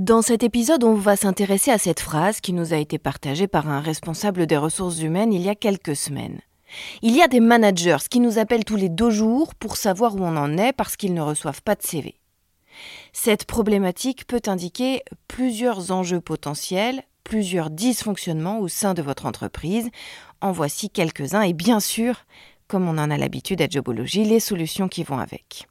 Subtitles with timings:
[0.00, 3.68] Dans cet épisode, on va s'intéresser à cette phrase qui nous a été partagée par
[3.68, 6.40] un responsable des ressources humaines il y a quelques semaines.
[7.02, 10.20] Il y a des managers qui nous appellent tous les deux jours pour savoir où
[10.20, 12.18] on en est parce qu'ils ne reçoivent pas de CV.
[13.12, 19.90] Cette problématique peut indiquer plusieurs enjeux potentiels, plusieurs dysfonctionnements au sein de votre entreprise.
[20.40, 22.24] En voici quelques-uns et bien sûr,
[22.68, 25.68] comme on en a l'habitude à Jobology, les solutions qui vont avec.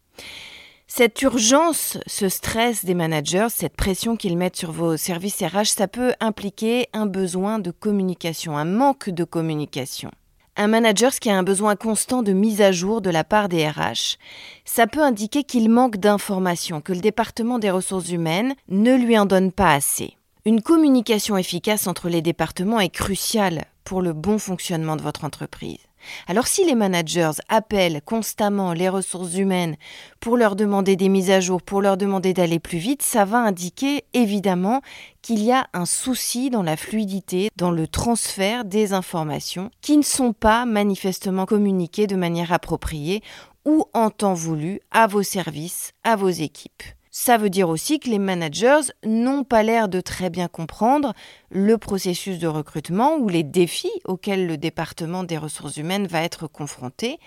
[0.91, 5.87] Cette urgence, ce stress des managers, cette pression qu'ils mettent sur vos services RH, ça
[5.87, 10.09] peut impliquer un besoin de communication, un manque de communication.
[10.57, 13.69] Un manager qui a un besoin constant de mise à jour de la part des
[13.69, 14.17] RH,
[14.65, 19.27] ça peut indiquer qu'il manque d'informations, que le département des ressources humaines ne lui en
[19.27, 20.17] donne pas assez.
[20.43, 25.88] Une communication efficace entre les départements est cruciale pour le bon fonctionnement de votre entreprise.
[26.27, 29.75] Alors si les managers appellent constamment les ressources humaines
[30.19, 33.39] pour leur demander des mises à jour, pour leur demander d'aller plus vite, ça va
[33.39, 34.81] indiquer évidemment
[35.21, 40.03] qu'il y a un souci dans la fluidité, dans le transfert des informations qui ne
[40.03, 43.21] sont pas manifestement communiquées de manière appropriée
[43.65, 46.83] ou en temps voulu à vos services, à vos équipes.
[47.21, 51.13] Ça veut dire aussi que les managers n'ont pas l'air de très bien comprendre
[51.49, 56.47] le processus de recrutement ou les défis auxquels le département des ressources humaines va être
[56.47, 57.19] confronté.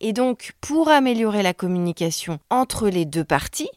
[0.00, 3.68] Et donc, pour améliorer la communication entre les deux parties,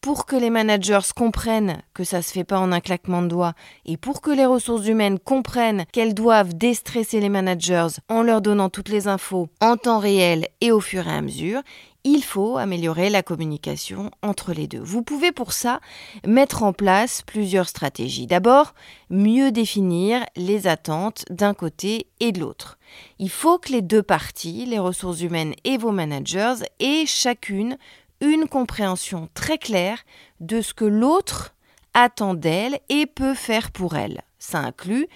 [0.00, 3.52] pour que les managers comprennent que ça se fait pas en un claquement de doigts
[3.84, 8.70] et pour que les ressources humaines comprennent qu'elles doivent déstresser les managers en leur donnant
[8.70, 11.60] toutes les infos en temps réel et au fur et à mesure,
[12.04, 14.80] il faut améliorer la communication entre les deux.
[14.80, 15.80] Vous pouvez pour ça
[16.26, 18.26] mettre en place plusieurs stratégies.
[18.26, 18.74] D'abord,
[19.10, 22.78] mieux définir les attentes d'un côté et de l'autre.
[23.18, 27.76] Il faut que les deux parties, les ressources humaines et vos managers, aient chacune
[28.20, 29.98] une compréhension très claire
[30.40, 31.54] de ce que l'autre
[31.94, 34.22] attend d'elle et peut faire pour elle.
[34.38, 35.06] Ça inclut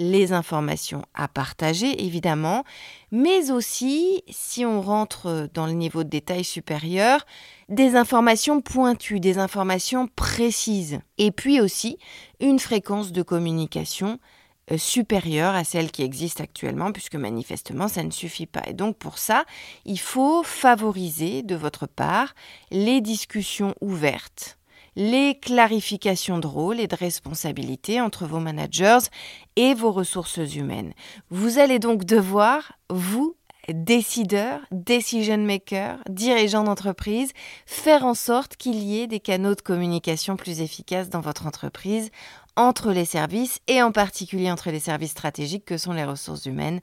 [0.00, 2.64] les informations à partager, évidemment,
[3.12, 7.26] mais aussi, si on rentre dans le niveau de détail supérieur,
[7.68, 11.98] des informations pointues, des informations précises, et puis aussi
[12.40, 14.18] une fréquence de communication
[14.72, 18.62] euh, supérieure à celle qui existe actuellement, puisque manifestement, ça ne suffit pas.
[18.66, 19.44] Et donc, pour ça,
[19.84, 22.34] il faut favoriser de votre part
[22.70, 24.59] les discussions ouvertes
[24.96, 28.98] les clarifications de rôle et de responsabilité entre vos managers
[29.56, 30.92] et vos ressources humaines.
[31.30, 33.36] Vous allez donc devoir, vous,
[33.68, 37.32] décideurs, decision makers, dirigeants d'entreprise,
[37.66, 42.10] faire en sorte qu'il y ait des canaux de communication plus efficaces dans votre entreprise
[42.56, 46.80] entre les services et en particulier entre les services stratégiques que sont les ressources humaines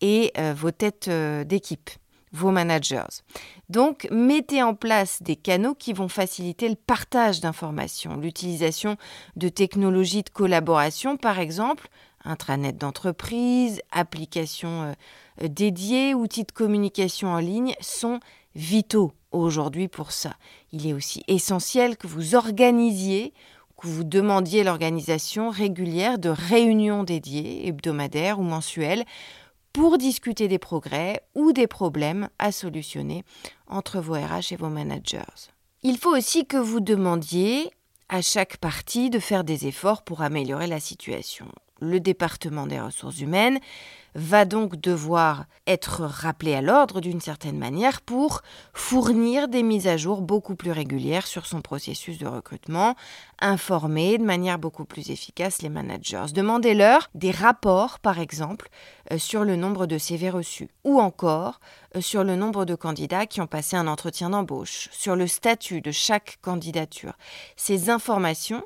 [0.00, 1.90] et euh, vos têtes euh, d'équipe
[2.32, 3.22] vos managers.
[3.68, 8.96] Donc, mettez en place des canaux qui vont faciliter le partage d'informations, l'utilisation
[9.36, 11.88] de technologies de collaboration, par exemple,
[12.24, 14.94] intranet d'entreprise, applications
[15.42, 18.20] euh, dédiées, outils de communication en ligne sont
[18.54, 20.34] vitaux aujourd'hui pour ça.
[20.72, 23.32] Il est aussi essentiel que vous organisiez
[23.82, 29.04] que vous demandiez l'organisation régulière de réunions dédiées, hebdomadaires ou mensuelles,
[29.72, 33.24] pour discuter des progrès ou des problèmes à solutionner
[33.66, 35.50] entre vos RH et vos managers.
[35.82, 37.70] Il faut aussi que vous demandiez
[38.08, 41.46] à chaque partie de faire des efforts pour améliorer la situation.
[41.80, 43.58] Le département des ressources humaines
[44.14, 48.42] va donc devoir être rappelé à l'ordre d'une certaine manière pour
[48.74, 52.94] fournir des mises à jour beaucoup plus régulières sur son processus de recrutement,
[53.40, 56.32] informer de manière beaucoup plus efficace les managers.
[56.34, 58.68] Demandez-leur des rapports, par exemple,
[59.12, 61.60] euh, sur le nombre de CV reçus, ou encore
[61.96, 65.80] euh, sur le nombre de candidats qui ont passé un entretien d'embauche, sur le statut
[65.80, 67.14] de chaque candidature.
[67.56, 68.62] Ces informations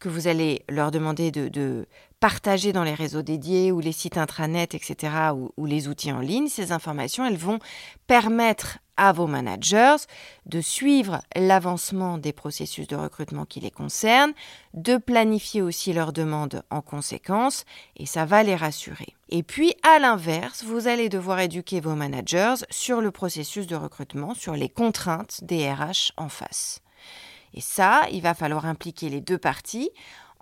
[0.00, 1.86] que vous allez leur demander de,
[2.20, 6.20] partager dans les réseaux dédiés ou les sites intranet, etc., ou, ou les outils en
[6.20, 7.58] ligne, ces informations, elles vont
[8.06, 9.96] permettre à vos managers
[10.44, 14.34] de suivre l'avancement des processus de recrutement qui les concernent,
[14.74, 17.64] de planifier aussi leurs demandes en conséquence,
[17.96, 19.14] et ça va les rassurer.
[19.30, 24.34] Et puis, à l'inverse, vous allez devoir éduquer vos managers sur le processus de recrutement,
[24.34, 26.82] sur les contraintes des RH en face.
[27.54, 29.90] Et ça, il va falloir impliquer les deux parties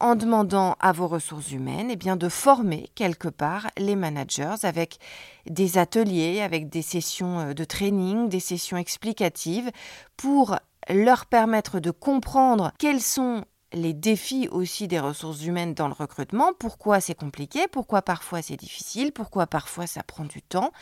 [0.01, 4.99] en demandant à vos ressources humaines eh de former quelque part les managers avec
[5.47, 9.71] des ateliers, avec des sessions euh, de training, des sessions explicatives
[10.17, 10.57] pour
[10.89, 16.53] leur permettre de comprendre quels sont les défis aussi des ressources humaines dans le recrutement,
[16.59, 20.73] pourquoi c'est compliqué, pourquoi parfois c'est difficile, pourquoi parfois ça prend du temps,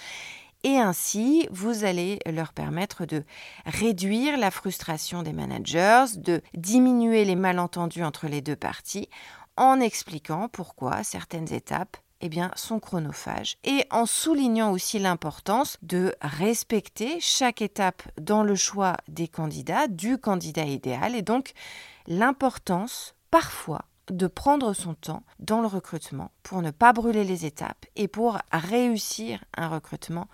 [0.66, 3.22] et ainsi, vous allez leur permettre de
[3.66, 9.08] réduire la frustration des managers, de diminuer les malentendus entre les deux parties,
[9.56, 16.12] en expliquant pourquoi certaines étapes eh bien, sont chronophages et en soulignant aussi l'importance de
[16.20, 21.52] respecter chaque étape dans le choix des candidats, du candidat idéal, et donc
[22.08, 27.86] l'importance parfois de prendre son temps dans le recrutement pour ne pas brûler les étapes
[27.96, 30.28] et pour réussir un recrutement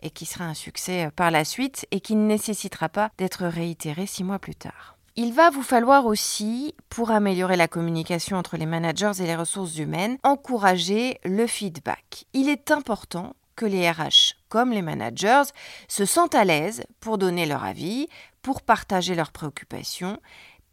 [0.00, 3.46] et qui sera un succès euh, par la suite et qui ne nécessitera pas d'être
[3.46, 4.96] réitéré six mois plus tard.
[5.16, 9.76] Il va vous falloir aussi, pour améliorer la communication entre les managers et les ressources
[9.76, 12.26] humaines, encourager le feedback.
[12.34, 15.42] Il est important que les RH comme les managers
[15.88, 18.06] se sentent à l'aise pour donner leur avis,
[18.42, 20.20] pour partager leurs préoccupations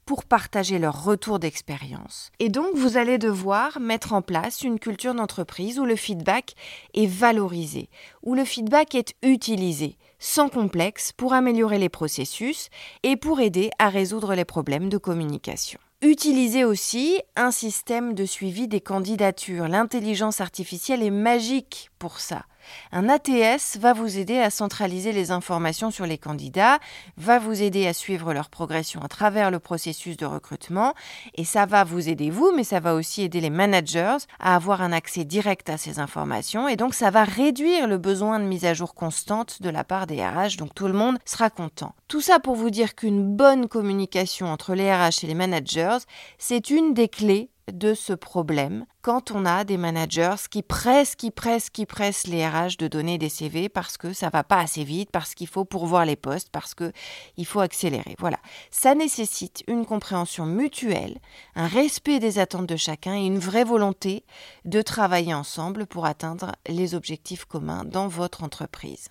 [0.06, 2.32] pour partager leur retour d'expérience.
[2.40, 6.54] Et donc, vous allez devoir mettre en place une culture d'entreprise où le feedback
[6.94, 7.90] est valorisé,
[8.24, 12.70] où le feedback est utilisé, sans complexe, pour améliorer les processus
[13.04, 15.80] et pour aider à résoudre les problèmes de communication.
[16.02, 19.68] Utilisez aussi un système de suivi des candidatures.
[19.68, 22.46] L'intelligence artificielle est magique pour ça.
[22.92, 26.80] Un ATS va vous aider à centraliser les informations sur les candidats,
[27.18, 30.94] va vous aider à suivre leur progression à travers le processus de recrutement
[31.36, 34.82] et ça va vous aider vous, mais ça va aussi aider les managers à avoir
[34.82, 38.66] un accès direct à ces informations et donc ça va réduire le besoin de mise
[38.66, 41.94] à jour constante de la part des RH, donc tout le monde sera content.
[42.08, 45.98] Tout ça pour vous dire qu'une bonne communication entre les RH et les managers,
[46.38, 51.32] c'est une des clés de ce problème quand on a des managers qui pressent, qui
[51.32, 54.84] pressent, qui pressent les RH de donner des CV parce que ça va pas assez
[54.84, 56.92] vite, parce qu'il faut pourvoir les postes, parce que
[57.38, 58.16] il faut accélérer.
[58.20, 58.38] Voilà.
[58.72, 61.20] Ça nécessite une compréhension mutuelle,
[61.56, 64.24] un respect des attentes de chacun et une vraie volonté
[64.66, 69.08] de travailler ensemble pour atteindre les objectifs communs dans votre entreprise.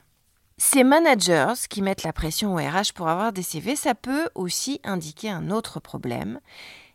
[0.57, 4.81] Ces managers qui mettent la pression au RH pour avoir des CV, ça peut aussi
[4.85, 6.41] indiquer un autre problème,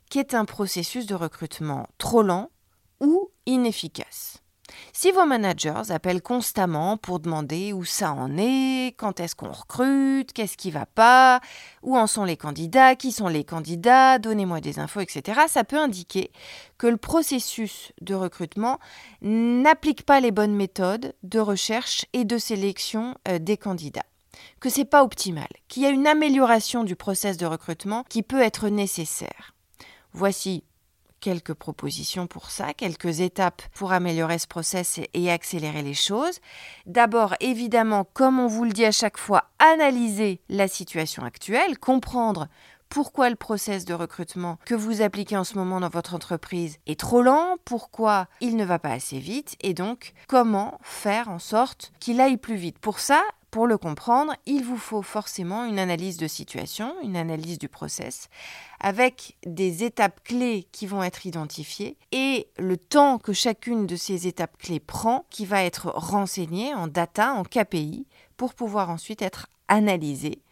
[0.09, 2.49] qui est un processus de recrutement trop lent
[2.99, 4.41] ou inefficace.
[4.93, 10.33] Si vos managers appellent constamment pour demander où ça en est, quand est-ce qu'on recrute,
[10.33, 11.41] qu'est-ce qui va pas,
[11.81, 15.79] où en sont les candidats, qui sont les candidats, donnez-moi des infos, etc., ça peut
[15.79, 16.31] indiquer
[16.77, 18.79] que le processus de recrutement
[19.21, 24.05] n'applique pas les bonnes méthodes de recherche et de sélection euh, des candidats
[24.61, 28.41] que c'est pas optimal, qu'il y a une amélioration du processus de recrutement qui peut
[28.41, 29.53] être nécessaire.
[30.13, 30.63] Voici
[31.19, 36.39] quelques propositions pour ça, quelques étapes pour améliorer ce process et accélérer les choses.
[36.85, 42.47] D'abord, évidemment, comme on vous le dit à chaque fois, analyser la situation actuelle, comprendre
[42.89, 46.99] pourquoi le process de recrutement que vous appliquez en ce moment dans votre entreprise est
[46.99, 51.91] trop lent, pourquoi il ne va pas assez vite et donc comment faire en sorte
[51.99, 52.79] qu'il aille plus vite.
[52.79, 57.57] Pour ça, pour le comprendre, il vous faut forcément une analyse de situation, une analyse
[57.57, 58.29] du process,
[58.79, 64.27] avec des étapes clés qui vont être identifiées et le temps que chacune de ces
[64.27, 68.05] étapes clés prend qui va être renseigné en data, en KPI,
[68.37, 70.43] pour pouvoir ensuite être analysé,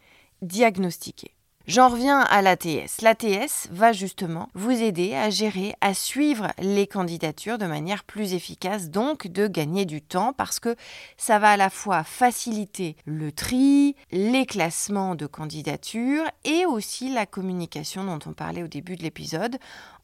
[0.42, 1.37] diagnostiqué.
[1.68, 3.02] J'en reviens à l'ATS.
[3.02, 8.88] L'ATS va justement vous aider à gérer, à suivre les candidatures de manière plus efficace,
[8.88, 10.76] donc de gagner du temps parce que
[11.18, 17.26] ça va à la fois faciliter le tri, les classements de candidatures et aussi la
[17.26, 19.58] communication dont on parlait au début de l'épisode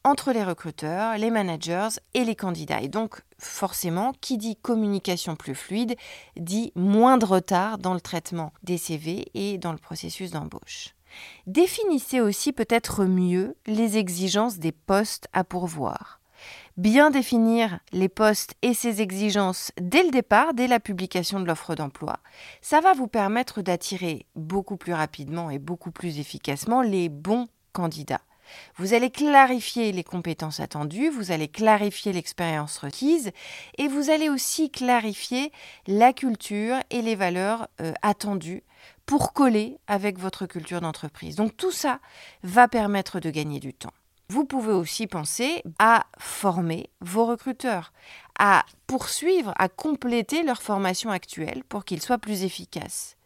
[0.04, 2.83] entre les recruteurs, les managers et les candidats.
[2.83, 5.97] Et donc, forcément, qui dit communication plus fluide,
[6.37, 10.93] dit moins de retard dans le traitement des CV et dans le processus d'embauche.
[11.47, 16.21] Définissez aussi peut-être mieux les exigences des postes à pourvoir.
[16.76, 21.75] Bien définir les postes et ses exigences dès le départ, dès la publication de l'offre
[21.76, 22.18] d'emploi,
[22.61, 28.23] ça va vous permettre d'attirer beaucoup plus rapidement et beaucoup plus efficacement les bons candidats.
[28.76, 33.32] Vous allez clarifier les compétences attendues, vous allez clarifier l'expérience requise
[33.78, 35.52] et vous allez aussi clarifier
[35.87, 38.62] la culture et les valeurs euh, attendues
[39.06, 41.37] pour coller avec votre culture d'entreprise.
[41.37, 42.00] Donc tout ça
[42.42, 43.92] va permettre de gagner du temps.
[44.28, 47.92] Vous pouvez aussi penser à former vos recruteurs,
[48.38, 53.16] à poursuivre, à compléter leur formation actuelle pour qu'ils soient plus efficaces.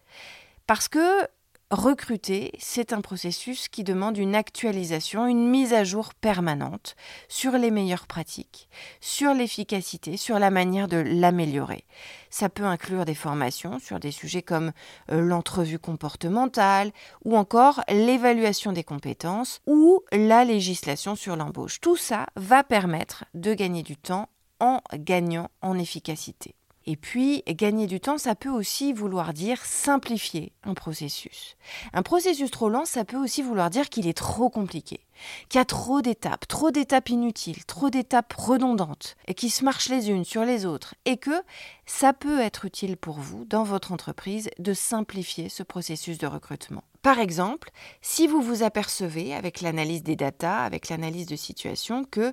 [0.67, 1.27] Parce que
[1.71, 6.97] Recruter, c'est un processus qui demande une actualisation, une mise à jour permanente
[7.29, 8.71] sur les meilleures pratiques,
[9.03, 11.85] sur l'efficacité, sur la manière de l'améliorer.
[12.31, 14.73] Ça peut inclure des formations sur des sujets comme
[15.11, 16.91] euh, l'entrevue comportementale
[17.27, 21.83] ou encore l'évaluation des compétences ou la législation sur l'embauche.
[21.83, 26.55] Tout ça va permettre de gagner du temps en gagnant en efficacité.
[26.91, 31.59] Et puis, gagner du temps, ça peut aussi vouloir dire simplifier un processus.
[31.93, 35.01] Un processus trop lent, ça peut aussi vouloir dire qu'il est trop compliqué,
[35.51, 39.91] qu'il y a trop d'étapes, trop d'étapes inutiles, trop d'étapes redondantes, et qui se marchent
[39.91, 41.43] les unes sur les autres, et que
[41.85, 46.85] ça peut être utile pour vous, dans votre entreprise, de simplifier ce processus de recrutement.
[47.03, 52.33] Par exemple, si vous vous apercevez avec l'analyse des datas, avec l'analyse de situation, que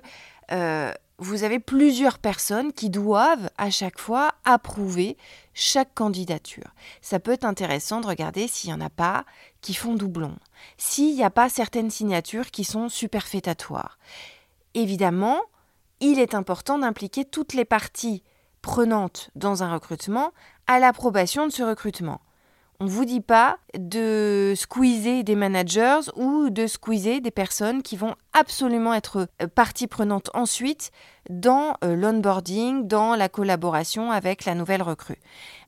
[0.50, 5.16] euh, vous avez plusieurs personnes qui doivent à chaque fois approuver
[5.54, 6.74] chaque candidature.
[7.00, 9.24] Ça peut être intéressant de regarder s'il n'y en a pas
[9.62, 10.36] qui font doublon,
[10.76, 13.98] s'il n'y a pas certaines signatures qui sont superfétatoires.
[14.74, 15.40] Évidemment,
[16.00, 18.22] il est important d'impliquer toutes les parties
[18.60, 20.32] prenantes dans un recrutement
[20.66, 22.20] à l'approbation de ce recrutement.
[22.78, 27.96] On ne vous dit pas de squeezer des managers ou de squeezer des personnes qui
[27.96, 30.90] vont absolument être euh, partie prenante ensuite
[31.30, 35.18] dans euh, l'onboarding, dans la collaboration avec la nouvelle recrue.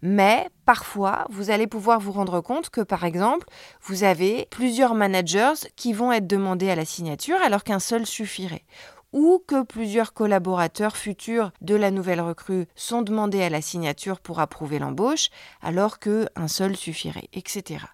[0.03, 3.47] Mais parfois, vous allez pouvoir vous rendre compte que, par exemple,
[3.81, 8.65] vous avez plusieurs managers qui vont être demandés à la signature alors qu'un seul suffirait
[9.12, 14.41] ou que plusieurs collaborateurs futurs de la nouvelle recrue sont demandés à la signature pour
[14.41, 15.31] approuver l'embauche,
[15.62, 17.85] alors qu'un seul suffirait, etc.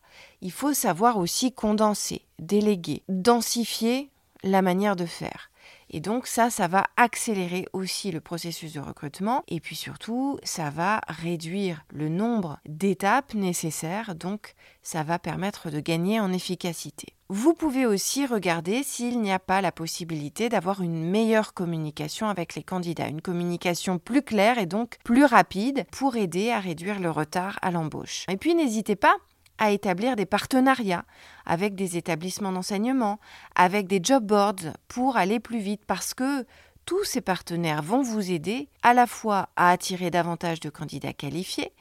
[0.40, 4.10] Il faut savoir aussi condenser, déléguer, densifier
[4.42, 5.50] la manière de faire.
[5.90, 10.70] Et donc ça, ça va accélérer aussi le processus de recrutement et puis surtout, ça
[10.70, 17.14] va réduire le nombre d'étapes nécessaires, donc ça va permettre de gagner en efficacité.
[17.36, 22.54] Vous pouvez aussi regarder s'il n'y a pas la possibilité d'avoir une meilleure communication avec
[22.54, 27.10] les candidats, une communication plus claire et donc plus rapide pour aider à réduire le
[27.10, 28.24] retard à l'embauche.
[28.28, 29.16] Et puis n'hésitez pas
[29.58, 31.04] à établir des partenariats
[31.44, 33.18] avec des établissements d'enseignement,
[33.56, 36.46] avec des job boards pour aller plus vite parce que
[36.86, 41.72] tous ces partenaires vont vous aider à la fois à attirer davantage de candidats qualifiés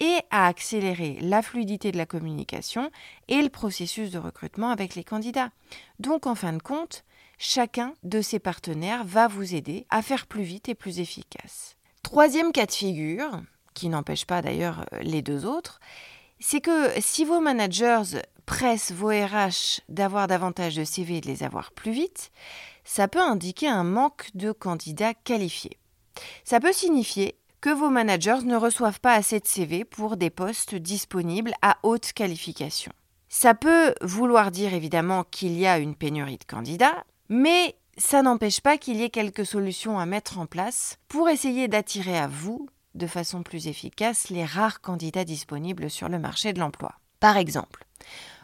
[0.00, 2.90] et à accélérer la fluidité de la communication
[3.28, 5.50] et le processus de recrutement avec les candidats.
[5.98, 7.04] Donc en fin de compte,
[7.38, 11.76] chacun de ces partenaires va vous aider à faire plus vite et plus efficace.
[12.02, 13.42] Troisième cas de figure,
[13.74, 15.80] qui n'empêche pas d'ailleurs les deux autres,
[16.40, 21.44] c'est que si vos managers pressent vos RH d'avoir davantage de CV et de les
[21.44, 22.32] avoir plus vite,
[22.84, 25.78] ça peut indiquer un manque de candidats qualifiés.
[26.44, 30.74] Ça peut signifier que vos managers ne reçoivent pas assez de CV pour des postes
[30.74, 32.92] disponibles à haute qualification.
[33.28, 38.60] Ça peut vouloir dire évidemment qu'il y a une pénurie de candidats, mais ça n'empêche
[38.60, 42.68] pas qu'il y ait quelques solutions à mettre en place pour essayer d'attirer à vous
[42.94, 46.96] de façon plus efficace les rares candidats disponibles sur le marché de l'emploi.
[47.20, 47.86] Par exemple,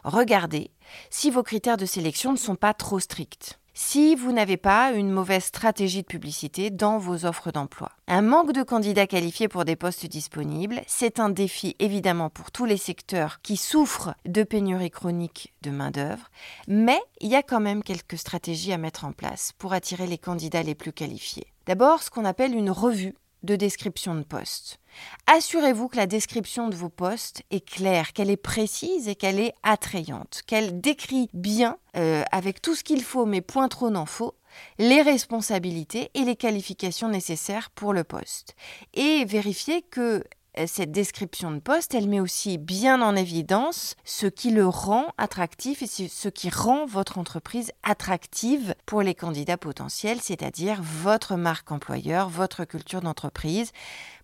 [0.05, 0.71] regardez
[1.09, 5.09] si vos critères de sélection ne sont pas trop stricts, si vous n'avez pas une
[5.09, 7.93] mauvaise stratégie de publicité dans vos offres d'emploi.
[8.09, 12.65] Un manque de candidats qualifiés pour des postes disponibles, c'est un défi évidemment pour tous
[12.65, 16.29] les secteurs qui souffrent de pénurie chronique de main-d'œuvre,
[16.67, 20.17] mais il y a quand même quelques stratégies à mettre en place pour attirer les
[20.17, 21.47] candidats les plus qualifiés.
[21.65, 24.79] D'abord, ce qu'on appelle une revue de description de poste.
[25.27, 29.53] Assurez-vous que la description de vos postes est claire, qu'elle est précise et qu'elle est
[29.63, 34.35] attrayante, qu'elle décrit bien, euh, avec tout ce qu'il faut mais point trop n'en faut,
[34.77, 38.55] les responsabilités et les qualifications nécessaires pour le poste.
[38.93, 40.23] Et vérifiez que
[40.65, 45.81] cette description de poste, elle met aussi bien en évidence ce qui le rend attractif
[45.81, 52.29] et ce qui rend votre entreprise attractive pour les candidats potentiels, c'est-à-dire votre marque employeur,
[52.29, 53.71] votre culture d'entreprise.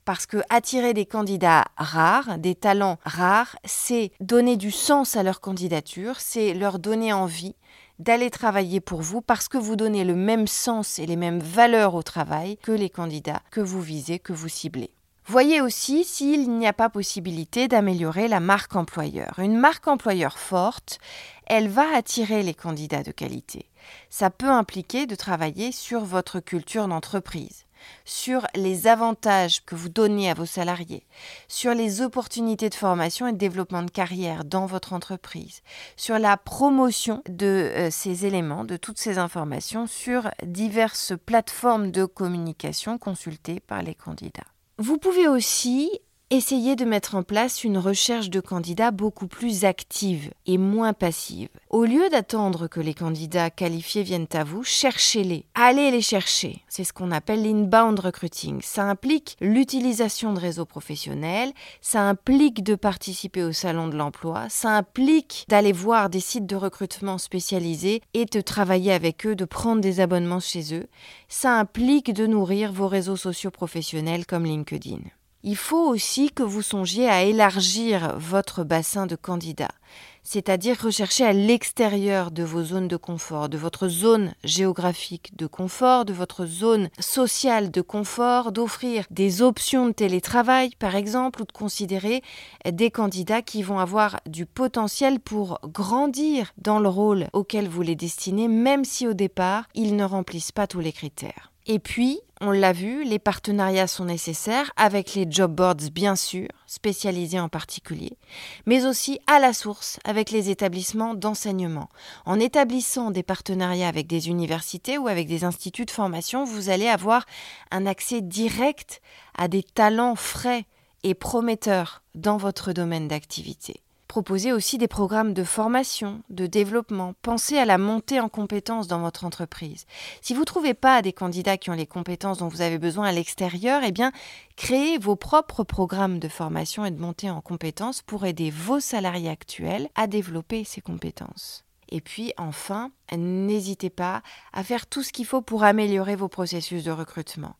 [0.03, 5.41] Parce que attirer des candidats rares, des talents rares, c'est donner du sens à leur
[5.41, 7.55] candidature, c'est leur donner envie
[7.97, 11.95] d'aller travailler pour vous parce que vous donnez le même sens et les mêmes valeurs
[11.95, 14.91] au travail que les candidats que vous visez, que vous ciblez.
[15.27, 19.39] Voyez aussi s'il n'y a pas possibilité d'améliorer la marque employeur.
[19.39, 20.99] Une marque employeur forte,
[21.47, 23.69] elle va attirer les candidats de qualité.
[24.11, 27.65] Ça peut impliquer de travailler sur votre culture d'entreprise
[28.03, 31.05] sur les avantages que vous donnez à vos salariés,
[31.47, 35.61] sur les opportunités de formation et de développement de carrière dans votre entreprise,
[35.95, 42.05] sur la promotion de euh, ces éléments, de toutes ces informations sur diverses plateformes de
[42.05, 44.54] communication consultées par les candidats.
[44.77, 45.89] Vous pouvez aussi
[46.31, 51.49] Essayez de mettre en place une recherche de candidats beaucoup plus active et moins passive.
[51.69, 55.45] Au lieu d'attendre que les candidats qualifiés viennent à vous, cherchez-les.
[55.53, 56.63] Allez les chercher.
[56.67, 58.59] C'est ce qu'on appelle l'inbound recruiting.
[58.63, 64.71] Ça implique l'utilisation de réseaux professionnels, ça implique de participer au salon de l'emploi, ça
[64.71, 69.79] implique d'aller voir des sites de recrutement spécialisés et de travailler avec eux, de prendre
[69.79, 70.87] des abonnements chez eux.
[71.29, 75.01] Ça implique de nourrir vos réseaux sociaux professionnels comme LinkedIn
[75.45, 79.75] il faut aussi que vous songiez à élargir votre bassin de candidats,
[80.23, 86.03] c'est-à-dire rechercher à l'extérieur de vos zones de confort, de votre zone géographique de confort,
[86.03, 91.51] de votre zone sociale de confort, d'offrir des options de télétravail par exemple, ou de
[91.51, 92.23] considérer
[92.67, 97.95] des candidats qui vont avoir du potentiel pour grandir dans le rôle auquel vous les
[97.95, 101.51] destinez, même si au départ, ils ne remplissent pas tous les critères.
[101.67, 106.47] Et puis, on l'a vu, les partenariats sont nécessaires avec les job boards bien sûr,
[106.67, 108.17] spécialisés en particulier,
[108.65, 111.89] mais aussi à la source avec les établissements d'enseignement.
[112.25, 116.87] En établissant des partenariats avec des universités ou avec des instituts de formation, vous allez
[116.87, 117.25] avoir
[117.71, 119.01] un accès direct
[119.37, 120.65] à des talents frais
[121.03, 123.84] et prometteurs dans votre domaine d'activité.
[124.07, 127.13] Proposez aussi des programmes de formation, de développement.
[127.21, 129.85] Pensez à la montée en compétences dans votre entreprise.
[130.21, 133.07] Si vous ne trouvez pas des candidats qui ont les compétences dont vous avez besoin
[133.07, 134.11] à l'extérieur, eh bien,
[134.55, 139.29] créez vos propres programmes de formation et de montée en compétences pour aider vos salariés
[139.29, 141.65] actuels à développer ces compétences.
[141.89, 144.21] Et puis enfin, n'hésitez pas
[144.53, 147.55] à faire tout ce qu'il faut pour améliorer vos processus de recrutement,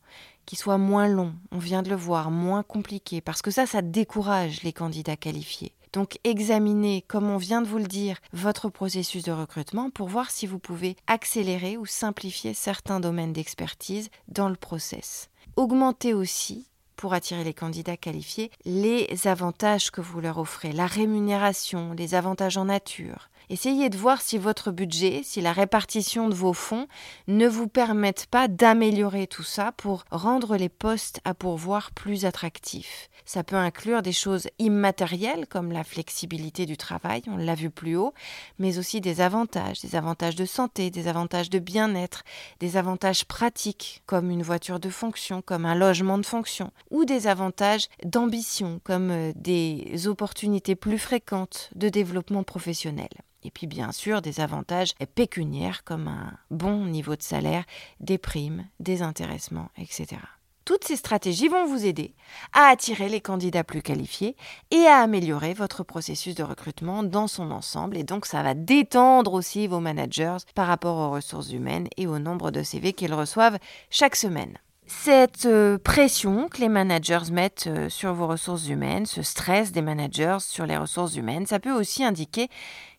[0.46, 3.82] qu'ils soient moins longs, on vient de le voir, moins compliqués, parce que ça, ça
[3.82, 5.72] décourage les candidats qualifiés.
[5.96, 10.30] Donc examinez, comme on vient de vous le dire, votre processus de recrutement pour voir
[10.30, 15.30] si vous pouvez accélérer ou simplifier certains domaines d'expertise dans le process.
[15.56, 21.94] Augmentez aussi pour attirer les candidats qualifiés, les avantages que vous leur offrez, la rémunération,
[21.94, 26.52] les avantages en nature, Essayez de voir si votre budget, si la répartition de vos
[26.52, 26.88] fonds
[27.28, 33.08] ne vous permettent pas d'améliorer tout ça pour rendre les postes à pourvoir plus attractifs.
[33.24, 37.96] Ça peut inclure des choses immatérielles comme la flexibilité du travail, on l'a vu plus
[37.96, 38.14] haut,
[38.58, 42.24] mais aussi des avantages, des avantages de santé, des avantages de bien-être,
[42.58, 47.28] des avantages pratiques comme une voiture de fonction, comme un logement de fonction, ou des
[47.28, 53.08] avantages d'ambition comme euh, des opportunités plus fréquentes de développement professionnel.
[53.46, 57.64] Et puis bien sûr des avantages pécuniaires comme un bon niveau de salaire,
[58.00, 60.16] des primes, des intéressements, etc.
[60.64, 62.12] Toutes ces stratégies vont vous aider
[62.52, 64.34] à attirer les candidats plus qualifiés
[64.72, 67.96] et à améliorer votre processus de recrutement dans son ensemble.
[67.96, 72.18] Et donc ça va détendre aussi vos managers par rapport aux ressources humaines et au
[72.18, 73.58] nombre de CV qu'ils reçoivent
[73.90, 74.58] chaque semaine.
[74.88, 79.82] Cette euh, pression que les managers mettent euh, sur vos ressources humaines, ce stress des
[79.82, 82.48] managers sur les ressources humaines, ça peut aussi indiquer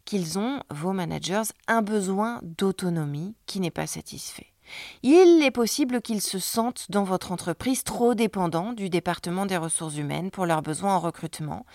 [0.07, 4.47] qu'ils ont, vos managers, un besoin d'autonomie qui n'est pas satisfait.
[5.03, 9.97] Il est possible qu'ils se sentent dans votre entreprise trop dépendants du département des ressources
[9.97, 11.65] humaines pour leurs besoins en recrutement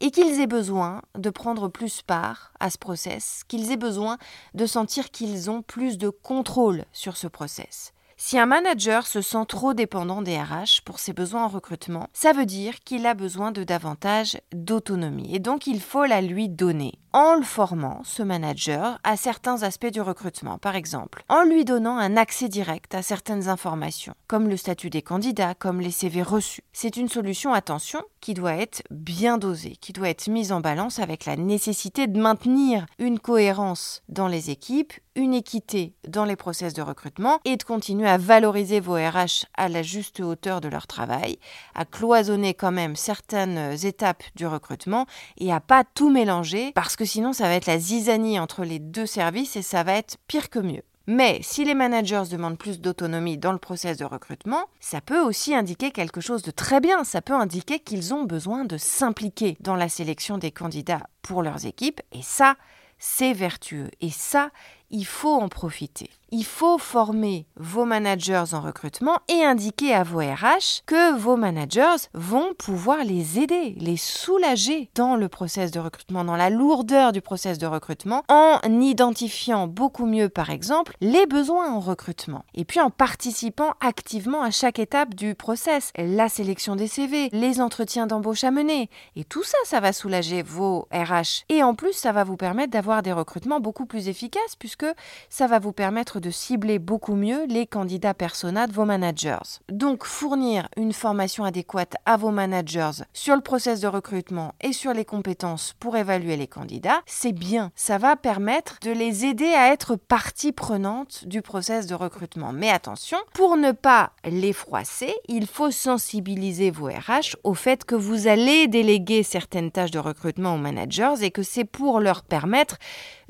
[0.00, 4.18] et qu'ils aient besoin de prendre plus part à ce process, qu'ils aient besoin
[4.54, 7.92] de sentir qu'ils ont plus de contrôle sur ce process.
[8.20, 12.32] Si un manager se sent trop dépendant des RH pour ses besoins en recrutement, ça
[12.32, 16.94] veut dire qu'il a besoin de davantage d'autonomie et donc il faut la lui donner
[17.12, 21.96] en le formant, ce manager, à certains aspects du recrutement, par exemple, en lui donnant
[21.96, 26.62] un accès direct à certaines informations, comme le statut des candidats, comme les CV reçus.
[26.72, 30.98] C'est une solution, attention, qui doit être bien dosée, qui doit être mise en balance
[30.98, 36.74] avec la nécessité de maintenir une cohérence dans les équipes, une équité dans les process
[36.74, 40.86] de recrutement et de continuer à valoriser vos RH à la juste hauteur de leur
[40.86, 41.38] travail,
[41.74, 45.06] à cloisonner quand même certaines étapes du recrutement
[45.38, 48.78] et à pas tout mélanger parce que sinon ça va être la zizanie entre les
[48.78, 50.82] deux services et ça va être pire que mieux.
[51.10, 55.54] Mais si les managers demandent plus d'autonomie dans le process de recrutement, ça peut aussi
[55.54, 57.02] indiquer quelque chose de très bien.
[57.02, 61.64] Ça peut indiquer qu'ils ont besoin de s'impliquer dans la sélection des candidats pour leurs
[61.64, 62.02] équipes.
[62.12, 62.56] Et ça,
[62.98, 63.88] c'est vertueux.
[64.02, 64.50] Et ça,
[64.90, 66.10] il faut en profiter.
[66.30, 72.08] Il faut former vos managers en recrutement et indiquer à vos RH que vos managers
[72.12, 77.22] vont pouvoir les aider, les soulager dans le process de recrutement, dans la lourdeur du
[77.22, 82.44] process de recrutement, en identifiant beaucoup mieux, par exemple, les besoins en recrutement.
[82.54, 87.62] Et puis en participant activement à chaque étape du process, la sélection des CV, les
[87.62, 88.90] entretiens d'embauche à mener.
[89.16, 91.44] Et tout ça, ça va soulager vos RH.
[91.48, 94.86] Et en plus, ça va vous permettre d'avoir des recrutements beaucoup plus efficaces puisque
[95.30, 99.60] ça va vous permettre de cibler beaucoup mieux les candidats persona de vos managers.
[99.70, 104.92] Donc fournir une formation adéquate à vos managers sur le process de recrutement et sur
[104.92, 107.70] les compétences pour évaluer les candidats, c'est bien.
[107.74, 112.52] Ça va permettre de les aider à être partie prenante du process de recrutement.
[112.52, 117.94] Mais attention, pour ne pas les froisser, il faut sensibiliser vos RH au fait que
[117.94, 122.76] vous allez déléguer certaines tâches de recrutement aux managers et que c'est pour leur permettre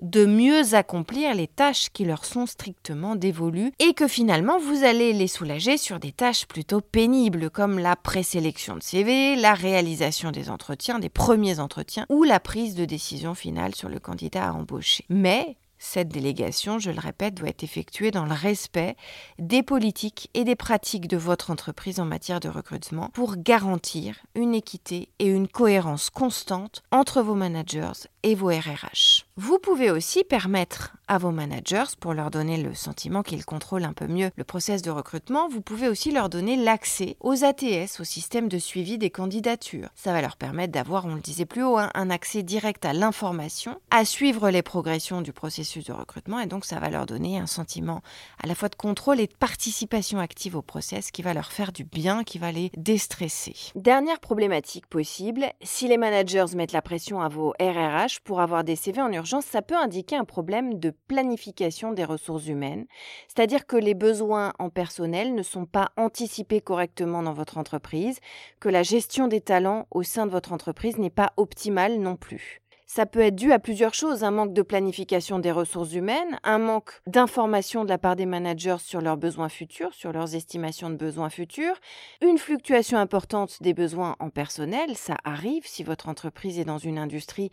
[0.02, 5.12] de mieux accomplir les tâches qui leur sont strictement dévolues et que finalement vous allez
[5.12, 10.50] les soulager sur des tâches plutôt pénibles comme la présélection de CV, la réalisation des
[10.50, 15.04] entretiens, des premiers entretiens ou la prise de décision finale sur le candidat à embaucher.
[15.08, 18.96] Mais cette délégation, je le répète, doit être effectuée dans le respect
[19.38, 24.54] des politiques et des pratiques de votre entreprise en matière de recrutement pour garantir une
[24.54, 29.26] équité et une cohérence constante entre vos managers et vos RRH.
[29.36, 33.92] Vous pouvez aussi permettre à vos managers, pour leur donner le sentiment qu'ils contrôlent un
[33.92, 38.04] peu mieux le process de recrutement, vous pouvez aussi leur donner l'accès aux ATS, au
[38.04, 39.88] système de suivi des candidatures.
[39.94, 42.92] Ça va leur permettre d'avoir, on le disait plus haut, hein, un accès direct à
[42.92, 47.38] l'information, à suivre les progressions du processus de recrutement, et donc ça va leur donner
[47.38, 48.02] un sentiment
[48.42, 51.72] à la fois de contrôle et de participation active au process qui va leur faire
[51.72, 53.54] du bien, qui va les déstresser.
[53.74, 58.76] Dernière problématique possible, si les managers mettent la pression à vos RRH, pour avoir des
[58.76, 62.86] CV en urgence, ça peut indiquer un problème de planification des ressources humaines,
[63.28, 68.18] c'est-à-dire que les besoins en personnel ne sont pas anticipés correctement dans votre entreprise,
[68.60, 72.62] que la gestion des talents au sein de votre entreprise n'est pas optimale non plus.
[72.90, 76.56] Ça peut être dû à plusieurs choses, un manque de planification des ressources humaines, un
[76.56, 80.96] manque d'information de la part des managers sur leurs besoins futurs, sur leurs estimations de
[80.96, 81.74] besoins futurs,
[82.22, 86.98] une fluctuation importante des besoins en personnel, ça arrive si votre entreprise est dans une
[86.98, 87.50] industrie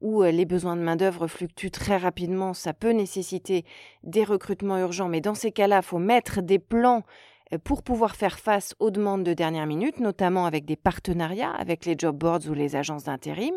[0.00, 3.66] où euh, les besoins de main-d'œuvre fluctuent très rapidement, ça peut nécessiter
[4.04, 7.02] des recrutements urgents, mais dans ces cas-là, il faut mettre des plans
[7.64, 11.94] pour pouvoir faire face aux demandes de dernière minute, notamment avec des partenariats avec les
[11.96, 13.54] job boards ou les agences d'intérim.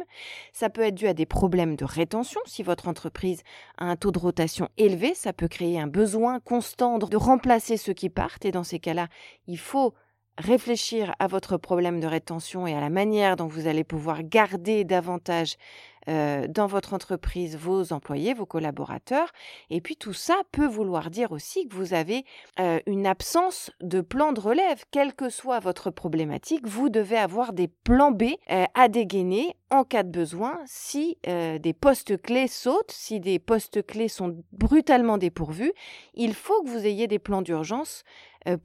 [0.53, 2.41] Ça peut être dû à des problèmes de rétention.
[2.45, 3.41] Si votre entreprise
[3.77, 7.93] a un taux de rotation élevé, ça peut créer un besoin constant de remplacer ceux
[7.93, 8.45] qui partent.
[8.45, 9.07] Et dans ces cas-là,
[9.47, 9.93] il faut
[10.37, 14.83] réfléchir à votre problème de rétention et à la manière dont vous allez pouvoir garder
[14.83, 15.57] davantage
[16.07, 19.31] euh, dans votre entreprise vos employés, vos collaborateurs.
[19.69, 22.25] Et puis tout ça peut vouloir dire aussi que vous avez
[22.59, 24.83] euh, une absence de plan de relève.
[24.91, 29.83] Quelle que soit votre problématique, vous devez avoir des plans B euh, à dégainer en
[29.83, 35.71] cas de besoin si des postes clés sautent, si des postes clés sont brutalement dépourvus.
[36.13, 38.03] Il faut que vous ayez des plans d'urgence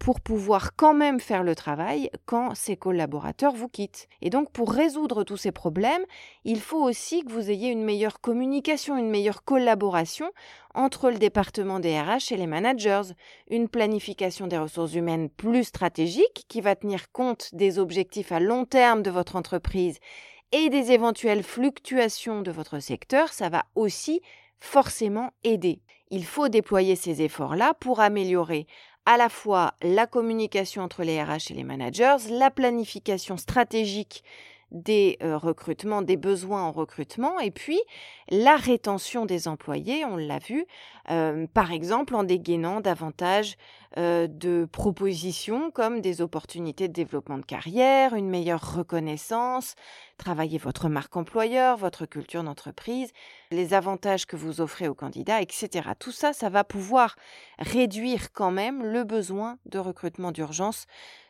[0.00, 4.08] pour pouvoir quand même faire le travail quand ces collaborateurs vous quittent.
[4.20, 6.02] Et donc pour résoudre tous ces problèmes,
[6.44, 10.30] il faut aussi que vous ayez une meilleure communication, une meilleure collaboration
[10.74, 13.12] entre le département des RH et les managers,
[13.50, 18.64] une planification des ressources humaines plus stratégique qui va tenir compte des objectifs à long
[18.64, 19.98] terme de votre entreprise
[20.52, 24.22] et des éventuelles fluctuations de votre secteur, ça va aussi
[24.60, 25.80] forcément aider.
[26.10, 28.66] Il faut déployer ces efforts-là pour améliorer
[29.06, 34.24] à la fois la communication entre les RH et les managers, la planification stratégique
[34.70, 37.80] des recrutements, des besoins en recrutement, et puis
[38.30, 40.66] la rétention des employés, on l'a vu,
[41.54, 43.56] par exemple en dégainant davantage
[43.96, 49.74] euh, de propositions comme des opportunités de développement de carrière, une meilleure reconnaissance,
[50.18, 53.12] travailler votre marque employeur, votre culture d'entreprise,
[53.50, 55.90] les avantages que vous offrez aux candidats, etc.
[55.98, 57.16] Tout ça, ça va pouvoir
[57.58, 60.86] réduire quand même le besoin de recrutement d'urgence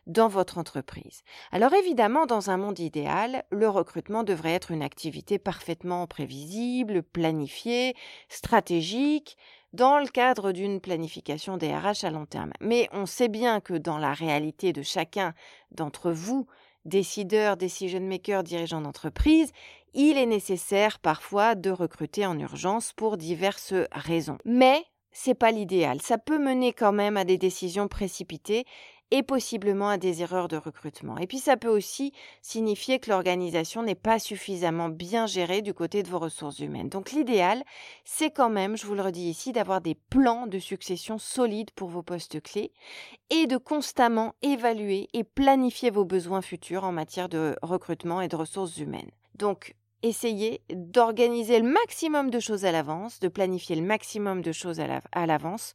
[0.07, 1.23] dans votre entreprise.
[1.51, 7.95] Alors évidemment, dans un monde idéal, le recrutement devrait être une activité parfaitement prévisible, planifiée,
[8.29, 9.37] stratégique,
[9.73, 12.53] dans le cadre d'une planification des à long terme.
[12.61, 15.35] Mais on sait bien que dans la réalité de chacun
[15.71, 16.47] d'entre vous,
[16.85, 19.53] décideurs, decision makers, dirigeants d'entreprise,
[19.95, 24.39] il est nécessaire parfois de recruter en urgence pour diverses raisons.
[24.45, 26.03] Mais c'est pas l'idéal.
[26.03, 28.67] Ça peut mener quand même à des décisions précipitées
[29.11, 31.17] et possiblement à des erreurs de recrutement.
[31.19, 36.03] Et puis ça peut aussi signifier que l'organisation n'est pas suffisamment bien gérée du côté
[36.03, 36.89] de vos ressources humaines.
[36.89, 37.63] Donc l'idéal,
[38.05, 41.89] c'est quand même, je vous le redis ici, d'avoir des plans de succession solides pour
[41.89, 42.73] vos postes clés
[43.31, 48.37] et de constamment évaluer et planifier vos besoins futurs en matière de recrutement et de
[48.37, 49.11] ressources humaines.
[49.35, 54.81] Donc, essayez d'organiser le maximum de choses à l'avance, de planifier le maximum de choses
[54.81, 55.75] à l'avance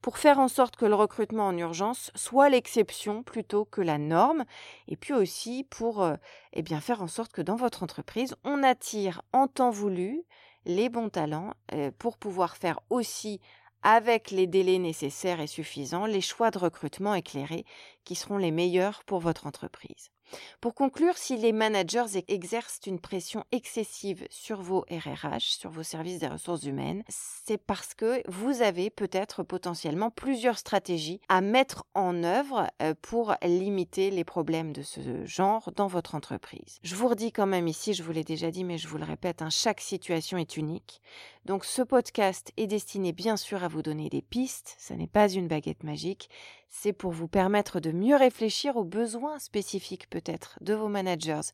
[0.00, 4.44] pour faire en sorte que le recrutement en urgence soit l'exception plutôt que la norme
[4.88, 6.14] et puis aussi pour euh,
[6.52, 10.22] eh bien faire en sorte que dans votre entreprise, on attire en temps voulu
[10.64, 13.40] les bons talents euh, pour pouvoir faire aussi
[13.82, 17.64] avec les délais nécessaires et suffisants, les choix de recrutement éclairés
[18.04, 20.10] qui seront les meilleurs pour votre entreprise.
[20.60, 26.18] Pour conclure, si les managers exercent une pression excessive sur vos RRH, sur vos services
[26.18, 32.24] des ressources humaines, c'est parce que vous avez peut-être potentiellement plusieurs stratégies à mettre en
[32.24, 36.78] œuvre euh, pour limiter les problèmes de ce genre dans votre entreprise.
[36.82, 39.04] Je vous redis quand même ici, je vous l'ai déjà dit, mais je vous le
[39.04, 41.00] répète, hein, chaque situation est unique.
[41.44, 45.28] Donc ce podcast est destiné bien sûr à vous donner des pistes, ce n'est pas
[45.28, 46.30] une baguette magique,
[46.68, 51.52] c'est pour vous permettre de mieux réfléchir aux besoins spécifiques peut-être de vos managers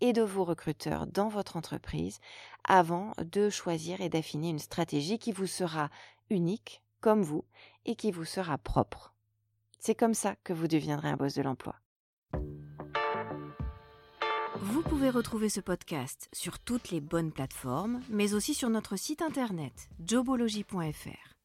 [0.00, 2.20] et de vos recruteurs dans votre entreprise
[2.64, 5.90] avant de choisir et d'affiner une stratégie qui vous sera
[6.30, 7.44] unique comme vous
[7.84, 9.14] et qui vous sera propre.
[9.78, 11.76] C'est comme ça que vous deviendrez un boss de l'emploi.
[14.60, 19.22] Vous pouvez retrouver ce podcast sur toutes les bonnes plateformes, mais aussi sur notre site
[19.22, 21.36] internet jobology.fr.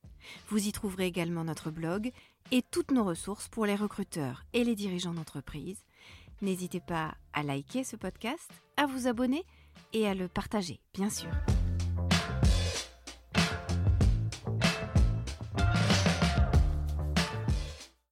[0.50, 2.12] Vous y trouverez également notre blog
[2.52, 5.84] et toutes nos ressources pour les recruteurs et les dirigeants d'entreprise.
[6.42, 9.44] N'hésitez pas à liker ce podcast, à vous abonner
[9.94, 11.30] et à le partager, bien sûr.